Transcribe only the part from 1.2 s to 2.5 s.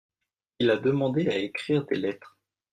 à écrire des lettres.